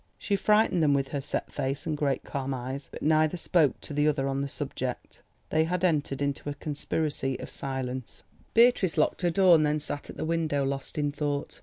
[0.17, 2.89] She frightened them with her set face and great calm eyes.
[2.91, 5.21] But neither spoke to the other on the subject.
[5.51, 8.23] They had entered into a conspiracy of silence.
[8.55, 11.59] Beatrice locked her door and then sat at the window lost in thought.